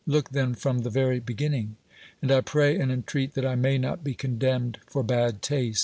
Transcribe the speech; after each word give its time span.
Look 0.07 0.31
then 0.31 0.55
from 0.55 0.79
the 0.79 0.89
very 0.89 1.19
be 1.19 1.35
ginning. 1.35 1.75
And 2.23 2.31
I 2.31 2.41
pray 2.41 2.75
and 2.79 2.91
entreat 2.91 3.35
that 3.35 3.45
I 3.45 3.53
may 3.53 3.77
not 3.77 4.03
be 4.03 4.15
condemned 4.15 4.79
for 4.87 5.03
bad 5.03 5.43
taste. 5.43 5.79